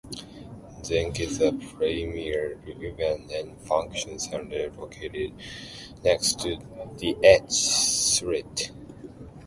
[0.83, 5.31] Zinc is a premiere event and function center located
[6.03, 6.57] next to
[6.97, 8.73] The Edge theatre.